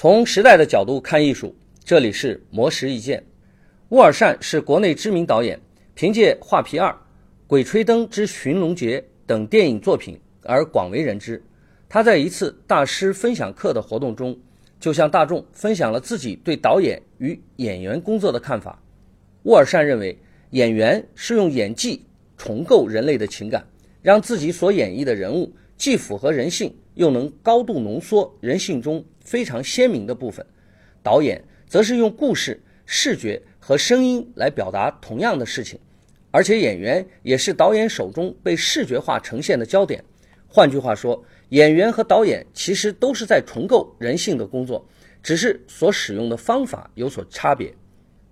[0.00, 1.52] 从时代的角度看艺术，
[1.82, 3.20] 这里是魔石一见。
[3.88, 5.58] 乌尔善是国内知名导演，
[5.96, 6.88] 凭借《画皮二》
[7.48, 11.42] 《鬼吹灯之寻龙诀》等电影作品而广为人知。
[11.88, 14.38] 他在一次大师分享课的活动中，
[14.78, 18.80] 就向大众分享了自己对导演与演员工作的看法。
[19.46, 20.16] 乌尔善认为，
[20.50, 22.04] 演员是用演技
[22.36, 23.66] 重构人类的情感，
[24.00, 26.72] 让自己所演绎的人物既符合人性。
[26.94, 30.44] 又能高度浓缩人性中非常鲜明的部分，
[31.02, 35.78] 导演则是用故事、视觉和声音来表达同样的事情，
[36.30, 40.02] 而且演员也是导演手中被视觉化呈现的焦点。
[40.46, 44.88] 换句话说，演员和导演其实都是在重构人性的工作，
[45.22, 47.70] 只是所使用的方法有所差别。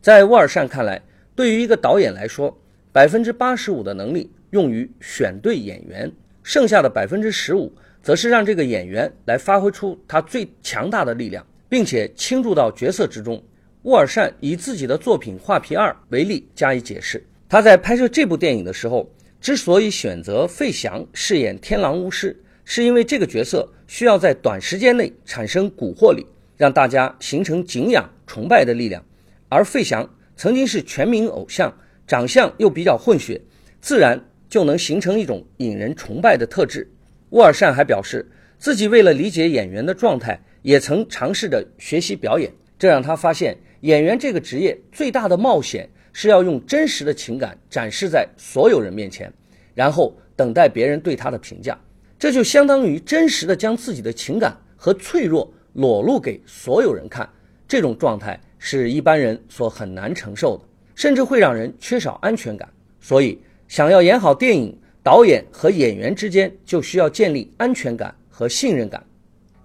[0.00, 1.02] 在沃尔善看来，
[1.34, 2.56] 对于一个导演来说，
[2.92, 6.12] 百分之八十五的能力用于选对演员，
[6.44, 7.74] 剩下的百分之十五。
[8.04, 13.42] 则是让这个演员来发挥出他最强大的力量，并且倾注到角色之中。
[13.84, 17.24] 沃尔善以自己的作品《画皮二》为例加以解释。
[17.48, 26.26] 他在拍摄这部电影的时候，之所以选择费翔饰演天狼巫师，是因为这个角色需要在短时间内产生蛊惑力，
[26.58, 29.02] 让大家形成敬仰、崇拜的力量。
[29.48, 31.74] 而费翔曾经是全民偶像，
[32.06, 33.40] 长相又比较混血，
[33.80, 36.90] 自然就能形成一种引人崇拜的特质。
[37.34, 38.24] 沃尔善还表示，
[38.58, 42.48] 自己为了理解演员的状态，也曾尝试着学习表演。
[42.78, 49.32] 这让他发现，演员这个职业最大的冒险是要用真实的情感展示在所有人面前，
[49.74, 51.76] 然后等待别人对他的评价。
[52.20, 57.28] 这就相当于真实的将自己的情感和脆弱裸露给所有人看。
[57.66, 60.62] 这种状态是一般人所很难承受的，
[60.94, 62.68] 甚至会让人缺少安全感。
[63.00, 64.78] 所以，想要演好电影。
[65.04, 69.06] 导演和演员之间就需要建立安全感和信任感。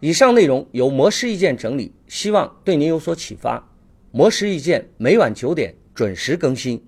[0.02, 3.66] 以上内容由模式意见整理，希望对您有所启发。
[4.12, 6.84] 模式意见每晚九点准时更新。